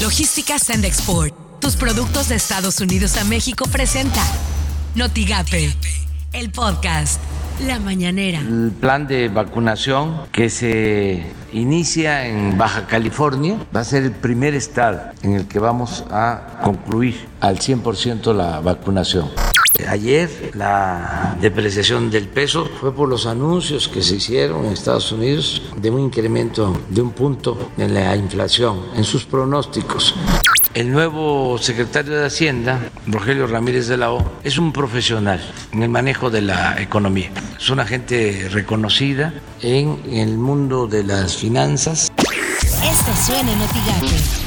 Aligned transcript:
Logística 0.00 0.58
Send 0.58 0.86
Export. 0.86 1.34
Tus 1.60 1.76
productos 1.76 2.30
de 2.30 2.34
Estados 2.34 2.80
Unidos 2.80 3.18
a 3.18 3.24
México 3.24 3.66
presenta 3.70 4.22
Notigape, 4.94 5.74
el 6.32 6.50
podcast. 6.50 7.20
La 7.66 7.78
mañanera. 7.78 8.38
El 8.38 8.72
plan 8.80 9.06
de 9.06 9.28
vacunación 9.28 10.22
que 10.32 10.48
se 10.48 11.22
inicia 11.52 12.26
en 12.26 12.56
Baja 12.56 12.86
California 12.86 13.58
va 13.76 13.80
a 13.80 13.84
ser 13.84 14.04
el 14.04 14.12
primer 14.12 14.54
estado 14.54 15.02
en 15.22 15.34
el 15.34 15.46
que 15.46 15.58
vamos 15.58 16.04
a 16.10 16.60
concluir 16.64 17.28
al 17.40 17.58
100% 17.58 18.32
la 18.34 18.60
vacunación. 18.60 19.28
Ayer 19.88 20.52
la 20.54 21.36
depreciación 21.40 22.10
del 22.10 22.28
peso 22.28 22.68
fue 22.80 22.94
por 22.94 23.08
los 23.08 23.26
anuncios 23.26 23.88
que 23.88 24.02
se 24.02 24.16
hicieron 24.16 24.66
en 24.66 24.72
Estados 24.72 25.10
Unidos 25.12 25.62
de 25.76 25.90
un 25.90 26.00
incremento 26.00 26.80
de 26.88 27.02
un 27.02 27.12
punto 27.12 27.70
en 27.78 27.94
la 27.94 28.14
inflación, 28.16 28.80
en 28.94 29.04
sus 29.04 29.24
pronósticos. 29.24 30.14
El 30.72 30.92
nuevo 30.92 31.58
secretario 31.58 32.16
de 32.16 32.26
Hacienda, 32.26 32.78
Rogelio 33.08 33.48
Ramírez 33.48 33.88
de 33.88 33.96
la 33.96 34.12
O, 34.12 34.24
es 34.44 34.56
un 34.56 34.72
profesional 34.72 35.40
en 35.72 35.82
el 35.82 35.88
manejo 35.88 36.30
de 36.30 36.42
la 36.42 36.80
economía. 36.80 37.32
Es 37.58 37.70
una 37.70 37.84
gente 37.84 38.48
reconocida 38.52 39.34
en 39.62 40.00
el 40.12 40.38
mundo 40.38 40.86
de 40.86 41.02
las 41.02 41.36
finanzas. 41.36 42.09
Esto 42.90 43.12
suena 43.14 43.52
en 43.52 43.58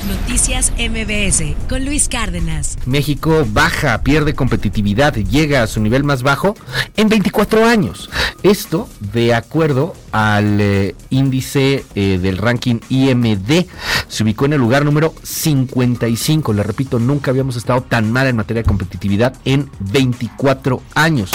Noticias 0.10 0.74
MBS 0.78 1.56
con 1.70 1.86
Luis 1.86 2.10
Cárdenas. 2.10 2.78
México 2.86 3.46
baja, 3.48 4.02
pierde 4.04 4.36
competitividad, 4.36 5.14
llega 5.14 5.64
a 5.64 5.68
su 5.68 5.80
nivel 5.80 6.04
más 6.04 6.24
bajo 6.24 6.54
en 6.98 7.08
24 7.08 7.66
años. 7.66 8.10
Esto 8.44 8.90
de 9.00 9.34
acuerdo 9.34 9.96
al 10.12 10.60
eh, 10.60 10.94
índice 11.10 11.86
eh, 11.96 12.20
del 12.22 12.38
ranking 12.38 12.82
IMD. 12.90 13.66
Se 14.10 14.24
ubicó 14.24 14.44
en 14.46 14.54
el 14.54 14.60
lugar 14.60 14.84
número 14.84 15.14
55. 15.24 16.52
Le 16.52 16.64
repito, 16.64 17.00
nunca 17.00 17.32
habíamos 17.32 17.56
estado 17.56 17.82
tan 17.84 18.12
mal 18.12 18.28
en 18.28 18.36
materia 18.36 18.64
de 18.64 18.68
competitividad 18.68 19.38
en 19.46 19.70
24 19.80 20.82
años 20.96 21.32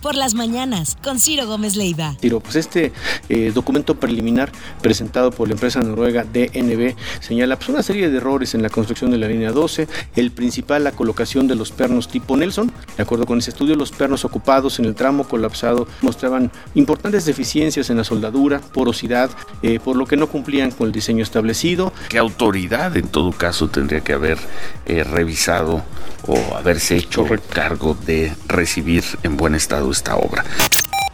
por 0.00 0.14
las 0.14 0.34
mañanas 0.34 0.96
con 1.02 1.18
Ciro 1.20 1.46
Gómez 1.46 1.76
Leiva. 1.76 2.16
Ciro, 2.20 2.40
pues 2.40 2.56
este 2.56 2.92
eh, 3.28 3.52
documento 3.54 3.94
preliminar 3.94 4.50
presentado 4.82 5.30
por 5.30 5.48
la 5.48 5.54
empresa 5.54 5.80
noruega 5.80 6.24
DNB 6.24 6.94
señala 7.20 7.56
pues, 7.56 7.68
una 7.68 7.82
serie 7.82 8.10
de 8.10 8.16
errores 8.16 8.54
en 8.54 8.62
la 8.62 8.70
construcción 8.70 9.10
de 9.10 9.18
la 9.18 9.28
línea 9.28 9.52
12, 9.52 9.88
el 10.16 10.30
principal 10.30 10.84
la 10.84 10.92
colocación 10.92 11.48
de 11.48 11.54
los 11.54 11.70
pernos 11.70 12.08
tipo 12.08 12.36
Nelson. 12.36 12.72
De 12.96 13.02
acuerdo 13.02 13.26
con 13.26 13.38
ese 13.38 13.50
estudio, 13.50 13.74
los 13.74 13.90
pernos 13.90 14.24
ocupados 14.24 14.78
en 14.78 14.84
el 14.84 14.94
tramo 14.94 15.24
colapsado 15.24 15.86
mostraban 16.02 16.50
importantes 16.74 17.24
deficiencias 17.24 17.90
en 17.90 17.96
la 17.96 18.04
soldadura, 18.04 18.60
porosidad, 18.60 19.30
eh, 19.62 19.80
por 19.80 19.96
lo 19.96 20.06
que 20.06 20.16
no 20.16 20.28
cumplían 20.28 20.70
con 20.70 20.86
el 20.86 20.92
diseño 20.92 21.22
establecido. 21.22 21.92
¿Qué 22.08 22.18
autoridad 22.18 22.96
en 22.96 23.08
todo 23.08 23.32
caso 23.32 23.68
tendría 23.68 24.00
que 24.00 24.12
haber 24.12 24.38
eh, 24.86 25.04
revisado 25.04 25.82
o 26.26 26.56
haberse 26.56 26.96
hecho 26.96 27.24
cargo 27.52 27.96
de 28.06 28.32
recibir 28.46 29.04
en 29.22 29.36
buen 29.36 29.54
estado 29.54 29.87
esta 29.90 30.16
obra. 30.16 30.44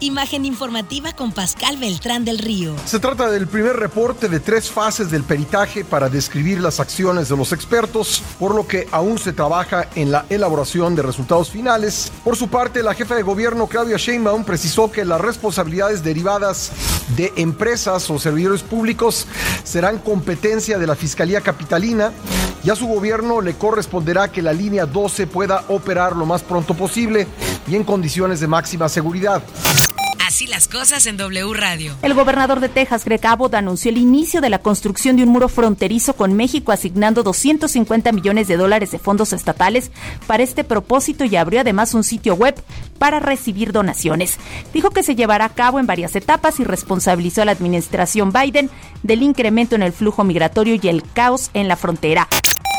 Imagen 0.01 0.45
informativa 0.45 1.13
con 1.13 1.33
Pascal 1.33 1.79
Beltrán 1.79 2.25
del 2.25 2.39
Río. 2.39 2.75
Se 2.85 2.99
trata 2.99 3.31
del 3.31 3.47
primer 3.47 3.77
reporte 3.77 4.29
de 4.29 4.41
tres 4.41 4.71
fases 4.71 5.11
del 5.11 5.23
peritaje 5.23 5.85
para 5.85 6.11
describir 6.11 6.61
las 6.61 6.81
acciones 6.81 7.29
de 7.29 7.37
los 7.37 7.53
expertos, 7.53 8.23
por 8.39 8.55
lo 8.55 8.67
que 8.67 8.89
aún 8.91 9.19
se 9.19 9.33
trabaja 9.33 9.89
en 9.95 10.11
la 10.11 10.27
elaboración 10.29 10.97
de 10.97 11.03
resultados 11.03 11.49
finales. 11.49 12.13
Por 12.25 12.37
su 12.37 12.49
parte, 12.49 12.83
la 12.83 12.93
jefa 12.93 13.15
de 13.15 13.23
gobierno 13.23 13.69
Claudia 13.69 13.97
Sheinbaum 13.97 14.45
precisó 14.45 14.91
que 14.91 15.05
las 15.05 15.21
responsabilidades 15.21 16.03
derivadas 16.03 16.73
de 17.17 17.33
empresas 17.37 18.11
o 18.11 18.19
servidores 18.19 18.63
públicos 18.63 19.27
serán 19.63 19.99
competencia 19.99 20.77
de 20.77 20.87
la 20.87 20.97
Fiscalía 20.97 21.41
Capitalina 21.41 22.13
y 22.65 22.71
a 22.71 22.77
su 22.77 22.87
gobierno 22.87 23.41
le 23.41 23.55
corresponderá 23.55 24.33
que 24.33 24.43
la 24.43 24.53
línea 24.53 24.87
12 24.87 25.27
pueda 25.29 25.65
operar 25.69 26.17
lo 26.17 26.27
más 26.27 26.43
pronto 26.43 26.75
posible 26.75 27.29
y 27.67 27.77
en 27.77 27.85
condiciones 27.85 28.41
de 28.41 28.47
máxima 28.47 28.89
seguridad. 28.89 29.43
Así 30.27 30.47
las 30.47 30.69
cosas 30.69 31.07
en 31.07 31.17
W 31.17 31.53
Radio. 31.55 31.95
El 32.03 32.15
gobernador 32.15 32.59
de 32.59 32.69
Texas, 32.69 33.05
Greg 33.05 33.25
Abbott, 33.25 33.55
anunció 33.55 33.91
el 33.91 33.99
inicio 33.99 34.41
de 34.41 34.49
la 34.49 34.59
construcción 34.59 35.17
de 35.17 35.23
un 35.23 35.29
muro 35.29 35.49
fronterizo 35.49 36.15
con 36.15 36.33
México, 36.33 36.73
asignando 36.73 37.23
250 37.23 38.11
millones 38.11 38.49
de 38.49 38.57
dólares 38.57 38.91
de 38.91 38.99
fondos 38.99 39.33
estatales 39.33 39.93
para 40.27 40.43
este 40.43 40.65
propósito 40.65 41.25
y 41.25 41.37
abrió 41.37 41.61
además 41.61 41.95
un 41.95 42.05
sitio 42.05 42.35
web 42.35 42.55
para 42.99 43.21
recibir 43.21 43.71
donaciones. 43.71 44.39
Dijo 44.73 44.91
que 44.91 45.03
se 45.03 45.15
llevará 45.15 45.45
a 45.45 45.55
cabo 45.55 45.79
en 45.79 45.87
varias 45.87 46.17
etapas 46.17 46.59
y 46.59 46.65
responsabilizó 46.65 47.43
a 47.43 47.45
la 47.45 47.53
administración 47.53 48.33
Biden 48.33 48.71
del 49.03 49.23
incremento 49.23 49.77
en 49.77 49.83
el 49.83 49.93
flujo 49.93 50.25
migratorio 50.25 50.77
y 50.83 50.89
el 50.89 51.05
caos 51.13 51.51
en 51.55 51.69
la 51.69 51.77
frontera. 51.77 52.29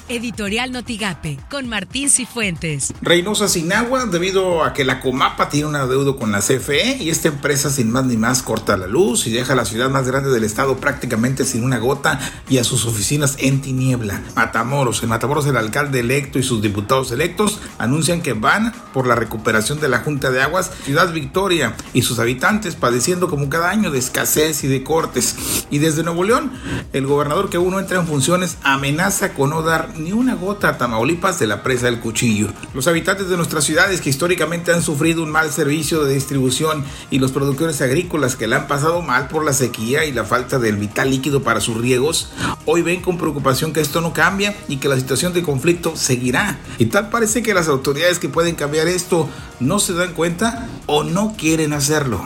Editorial 0.08 0.72
Notigape, 0.72 1.40
con 1.50 1.68
Martín 1.68 2.12
Cifuentes. 2.12 2.94
Reynosa 3.02 3.48
sin 3.48 3.74
agua 3.74 4.06
debido 4.06 4.64
a 4.64 4.72
que 4.72 4.86
la 4.86 5.00
Comapa 5.00 5.50
tiene 5.50 5.68
un 5.68 5.76
adeudo 5.76 6.18
con 6.18 6.32
la 6.32 6.42
CFE 6.42 6.98
y 6.98 7.10
esta 7.10 7.30
empresa 7.30 7.72
sin 7.72 7.92
más 7.92 8.06
ni 8.06 8.16
más 8.16 8.44
corta 8.44 8.78
la 8.78 8.86
luz 8.86 9.26
y 9.26 9.32
deja 9.32 9.54
a 9.54 9.56
la 9.56 9.66
ciudad 9.66 9.90
más 9.90 10.08
grande 10.08 10.30
del 10.30 10.44
estado 10.44 10.78
prácticamente 10.78 11.44
sin 11.44 11.64
una 11.64 11.80
gota 11.80 12.20
y 12.48 12.60
a 12.60 12.64
sus 12.64 12.86
oficinas 12.86 13.36
en 13.40 13.62
tiniebla. 13.62 14.22
Matamoros, 14.36 15.02
en 15.02 15.10
Matamoros 15.10 15.48
el 15.48 15.58
alcalde 15.58 16.02
electo 16.02 16.38
y 16.38 16.44
sus 16.44 16.62
diputados 16.62 17.12
electos 17.12 17.60
anuncian 17.80 18.22
que 18.22 18.34
van 18.34 18.74
por 18.94 19.08
la 19.08 19.16
recuperación 19.16 19.80
de 19.80 19.90
la 19.90 20.00
Junta 20.00 20.30
de 20.30 20.42
Aguas 20.42 20.70
Ciudad 20.84 21.12
Victoria 21.14 21.76
y 21.94 22.04
sus 22.04 22.20
habitantes 22.20 22.76
padeciendo 22.76 23.28
como 23.28 23.50
cada 23.50 23.72
año 23.72 23.90
de 23.90 23.98
escasez 23.98 24.64
y 24.64 24.68
de 24.68 24.84
cortes. 24.84 25.66
Y 25.72 25.80
desde 25.80 26.04
Nuevo 26.04 26.24
León, 26.24 26.52
el 26.94 27.08
gobernador 27.08 27.50
que 27.50 27.58
uno 27.58 27.80
entra 27.80 28.00
en 28.00 28.06
funciones 28.06 28.58
amenaza 28.64 29.34
con 29.34 29.50
no 29.50 29.64
dar 29.64 29.95
ni 29.98 30.12
una 30.12 30.36
gota 30.36 30.70
a 30.70 30.78
Tamaulipas 30.78 31.40
de 31.40 31.48
la 31.48 31.64
presa 31.64 31.86
del 31.86 32.00
cuchillo. 32.00 32.50
Los 32.74 32.88
habitantes 32.88 33.30
de 33.30 33.38
nuestras 33.38 33.64
ciudades 33.64 34.02
que 34.02 34.10
históricamente 34.10 34.72
han 34.72 34.82
sufrido 34.82 35.24
un 35.24 35.32
mal 35.32 35.52
servicio 35.52 36.04
de 36.04 36.14
distribución 36.14 36.84
y 37.10 37.20
los 37.20 37.32
productores 37.32 37.82
agrícolas 37.82 38.36
que 38.36 38.48
la 38.48 38.58
han 38.58 38.68
pasado 38.68 39.02
mal 39.02 39.28
por 39.28 39.46
la 39.46 39.54
sequía 39.54 40.06
y 40.06 40.12
la 40.12 40.26
falta 40.26 40.60
del 40.60 40.78
vital 40.78 41.10
líquido 41.10 41.44
para 41.44 41.62
sus 41.62 41.78
riegos, 41.78 42.32
hoy 42.66 42.82
ven 42.82 43.02
con 43.02 43.18
preocupación 43.18 43.74
que 43.74 43.82
esto 43.82 44.02
no 44.02 44.14
cambia 44.14 44.56
y 44.68 44.78
que 44.78 44.90
la 44.90 44.98
situación 44.98 45.34
de 45.34 45.44
conflicto 45.44 45.96
seguirá. 45.96 46.60
Y 46.78 46.88
tal 46.88 47.10
parece 47.10 47.44
que 47.44 47.54
las 47.54 47.68
autoridades 47.68 48.20
que 48.20 48.30
pueden 48.30 48.56
cambiar 48.56 48.88
esto 48.88 49.30
no 49.60 49.80
se 49.80 49.94
dan 49.94 50.14
cuenta 50.14 50.68
o 50.86 51.04
no 51.04 51.36
quieren 51.38 51.74
hacerlo. 51.74 52.26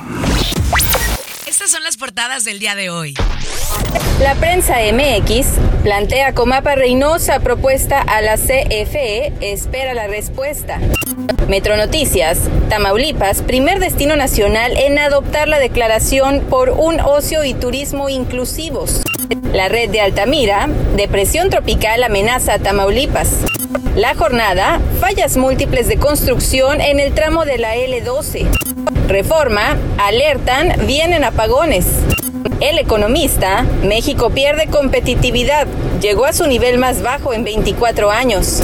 Estas 1.60 1.72
son 1.72 1.84
las 1.84 1.98
portadas 1.98 2.46
del 2.46 2.58
día 2.58 2.74
de 2.74 2.90
hoy. 2.90 3.16
La 4.22 4.34
prensa 4.36 4.78
MX 4.94 5.46
plantea 5.84 6.34
Comapa 6.34 6.76
Reynosa 6.76 7.42
propuesta 7.42 8.00
a 8.02 8.22
la 8.22 8.38
CFE, 8.38 9.34
espera 9.42 9.94
la 9.94 10.08
respuesta. 10.08 10.80
Metro 11.50 11.76
Noticias, 11.76 12.40
Tamaulipas, 12.70 13.42
primer 13.42 13.80
destino 13.80 14.16
nacional 14.16 14.72
en 14.78 15.00
adoptar 15.00 15.50
la 15.50 15.60
declaración 15.60 16.46
por 16.50 16.70
un 16.70 17.02
ocio 17.02 17.44
y 17.44 17.54
turismo 17.54 18.08
inclusivos. 18.08 19.02
La 19.52 19.68
red 19.68 19.90
de 19.90 20.00
Altamira, 20.00 20.70
depresión 20.96 21.50
tropical 21.50 22.02
amenaza 22.04 22.54
a 22.54 22.60
Tamaulipas. 22.60 23.32
La 23.96 24.14
jornada, 24.14 24.80
fallas 25.00 25.36
múltiples 25.36 25.88
de 25.88 25.98
construcción 25.98 26.80
en 26.80 27.00
el 27.00 27.14
tramo 27.14 27.44
de 27.44 27.58
la 27.58 27.76
L12. 27.76 28.48
Reforma, 29.08 29.78
alertan, 29.98 30.86
vienen 30.86 31.24
apagones. 31.24 31.88
El 32.60 32.78
economista, 32.78 33.66
México 33.84 34.30
pierde 34.30 34.68
competitividad, 34.68 35.68
llegó 36.02 36.26
a 36.26 36.34
su 36.34 36.46
nivel 36.46 36.78
más 36.78 37.02
bajo 37.02 37.34
en 37.34 37.44
24 37.44 38.12
años. 38.12 38.62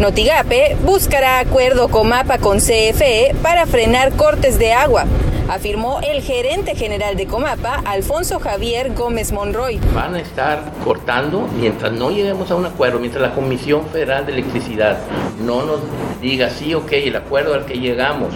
Notigape 0.00 0.78
buscará 0.82 1.40
acuerdo 1.40 1.88
con 1.88 2.08
MAPA 2.08 2.38
con 2.38 2.56
CFE 2.56 3.34
para 3.42 3.66
frenar 3.66 4.12
cortes 4.12 4.58
de 4.58 4.72
agua, 4.72 5.04
afirmó 5.46 6.00
el 6.00 6.22
gerente 6.22 6.74
general 6.74 7.18
de 7.18 7.26
Comapa, 7.26 7.82
Alfonso 7.84 8.40
Javier 8.40 8.94
Gómez 8.94 9.30
Monroy. 9.30 9.78
Van 9.94 10.14
a 10.14 10.20
estar 10.20 10.72
cortando 10.82 11.46
mientras 11.54 11.92
no 11.92 12.10
lleguemos 12.10 12.50
a 12.50 12.54
un 12.54 12.64
acuerdo, 12.64 12.98
mientras 12.98 13.20
la 13.20 13.34
Comisión 13.34 13.86
Federal 13.88 14.24
de 14.24 14.32
Electricidad 14.32 14.96
no 15.44 15.66
nos 15.66 15.80
diga 16.22 16.48
sí, 16.48 16.72
ok, 16.72 16.92
el 16.92 17.16
acuerdo 17.16 17.52
al 17.52 17.66
que 17.66 17.74
llegamos, 17.74 18.32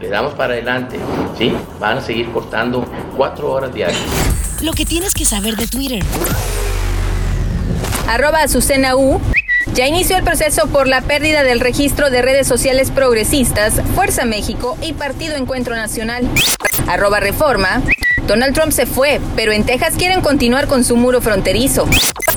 le 0.00 0.08
damos 0.08 0.34
para 0.34 0.54
adelante, 0.54 0.96
¿sí? 1.38 1.52
Van 1.78 1.98
a 1.98 2.00
seguir 2.00 2.32
cortando 2.32 2.84
cuatro 3.16 3.52
horas 3.52 3.72
diarias. 3.72 4.00
Lo 4.60 4.72
que 4.72 4.84
tienes 4.84 5.14
que 5.14 5.24
saber 5.24 5.54
de 5.54 5.68
Twitter. 5.68 6.02
Arroba 8.08 8.42
Azucena 8.42 8.96
U. 8.96 9.20
Ya 9.76 9.86
inició 9.86 10.16
el 10.16 10.24
proceso 10.24 10.68
por 10.68 10.88
la 10.88 11.02
pérdida 11.02 11.42
del 11.42 11.60
registro 11.60 12.08
de 12.08 12.22
redes 12.22 12.46
sociales 12.46 12.90
progresistas, 12.90 13.74
Fuerza 13.94 14.24
México 14.24 14.78
y 14.80 14.94
Partido 14.94 15.36
Encuentro 15.36 15.76
Nacional. 15.76 16.26
Arroba 16.88 17.20
Reforma. 17.20 17.82
Donald 18.26 18.54
Trump 18.54 18.72
se 18.72 18.86
fue, 18.86 19.20
pero 19.36 19.52
en 19.52 19.64
Texas 19.64 19.92
quieren 19.98 20.22
continuar 20.22 20.66
con 20.66 20.82
su 20.82 20.96
muro 20.96 21.20
fronterizo. 21.20 21.86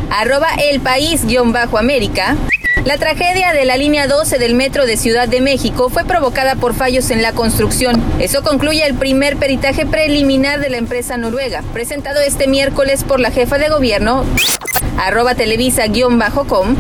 Arroba 0.10 0.50
El 0.62 0.82
País-América. 0.82 2.36
La 2.84 2.98
tragedia 2.98 3.54
de 3.54 3.64
la 3.64 3.78
línea 3.78 4.08
12 4.08 4.38
del 4.38 4.54
metro 4.54 4.86
de 4.86 4.98
Ciudad 4.98 5.30
de 5.30 5.40
México 5.40 5.90
fue 5.90 6.04
provocada 6.04 6.56
por 6.56 6.74
fallos 6.74 7.10
en 7.10 7.22
la 7.22 7.32
construcción. 7.32 8.04
Eso 8.20 8.44
concluye 8.44 8.86
el 8.86 8.96
primer 8.96 9.38
peritaje 9.38 9.86
preliminar 9.86 10.60
de 10.60 10.72
la 10.72 10.78
empresa 10.78 11.16
noruega, 11.16 11.64
presentado 11.72 12.20
este 12.20 12.50
miércoles 12.50 13.06
por 13.06 13.22
la 13.22 13.32
jefa 13.32 13.58
de 13.58 13.70
gobierno, 13.70 14.26
arroba 14.98 15.36
televisa-com. 15.36 16.76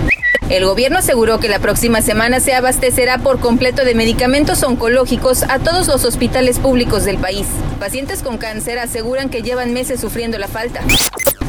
El 0.49 0.65
gobierno 0.65 0.97
aseguró 0.97 1.39
que 1.39 1.47
la 1.47 1.59
próxima 1.59 2.01
semana 2.01 2.39
se 2.39 2.55
abastecerá 2.55 3.19
por 3.19 3.39
completo 3.39 3.85
de 3.85 3.93
medicamentos 3.93 4.63
oncológicos 4.63 5.43
a 5.43 5.59
todos 5.59 5.87
los 5.87 6.05
hospitales 6.05 6.57
públicos 6.57 7.05
del 7.05 7.19
país. 7.19 7.45
Pacientes 7.79 8.23
con 8.23 8.39
cáncer 8.39 8.79
aseguran 8.79 9.29
que 9.29 9.43
llevan 9.43 9.73
meses 9.73 10.01
sufriendo 10.01 10.39
la 10.39 10.47
falta. 10.47 10.81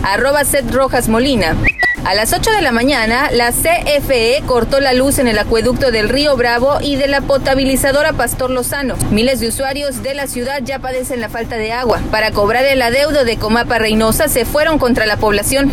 Arroba 0.03 0.45
Seth 0.45 0.71
Rojas 0.71 1.09
Molina. 1.09 1.57
A 2.05 2.15
las 2.15 2.35
8 2.35 2.51
de 2.51 2.61
la 2.61 2.73
mañana, 2.73 3.31
la 3.31 3.53
CFE 3.53 4.43
cortó 4.47 4.81
la 4.81 4.93
luz 4.93 5.19
en 5.19 5.29
el 5.29 5.39
acueducto 5.39 5.91
del 5.91 6.11
Río 6.11 6.37
Bravo 6.37 6.79
y 6.83 6.97
de 6.97 7.07
la 7.07 7.23
potabilizadora 7.23 8.13
Pastor 8.13 8.51
Lozano. 8.51 8.97
Miles 9.11 9.41
de 9.41 9.49
usuarios 9.49 10.03
de 10.03 10.15
la 10.15 10.27
ciudad 10.27 10.61
ya 10.63 10.79
padecen 10.79 11.21
la 11.21 11.31
falta 11.31 11.57
de 11.57 11.73
agua. 11.73 12.01
Para 12.11 12.33
cobrar 12.33 12.65
el 12.67 12.83
adeudo 12.83 13.25
de 13.25 13.39
Comapa 13.39 13.79
Reynosa 13.79 14.29
se 14.29 14.45
fueron 14.45 14.79
contra 14.79 15.07
la 15.07 15.17
población. 15.17 15.73